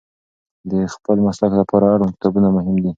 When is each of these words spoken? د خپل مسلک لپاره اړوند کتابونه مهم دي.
د 0.71 0.73
خپل 0.93 1.17
مسلک 1.25 1.51
لپاره 1.61 1.85
اړوند 1.93 2.13
کتابونه 2.15 2.47
مهم 2.57 2.75
دي. 2.83 2.89